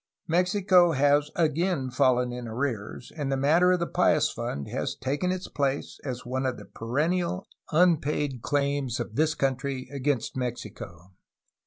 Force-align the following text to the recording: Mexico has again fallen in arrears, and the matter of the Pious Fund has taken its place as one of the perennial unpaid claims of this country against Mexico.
Mexico 0.27 0.93
has 0.93 1.29
again 1.35 1.91
fallen 1.91 2.33
in 2.33 2.47
arrears, 2.47 3.11
and 3.15 3.31
the 3.31 3.37
matter 3.37 3.71
of 3.71 3.79
the 3.79 3.85
Pious 3.85 4.31
Fund 4.31 4.67
has 4.67 4.95
taken 4.95 5.31
its 5.31 5.47
place 5.47 5.99
as 6.03 6.25
one 6.25 6.43
of 6.47 6.57
the 6.57 6.65
perennial 6.65 7.45
unpaid 7.71 8.41
claims 8.41 8.99
of 8.99 9.13
this 9.15 9.35
country 9.35 9.87
against 9.93 10.35
Mexico. 10.35 11.11